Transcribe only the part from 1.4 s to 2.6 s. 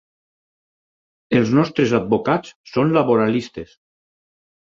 nostres advocats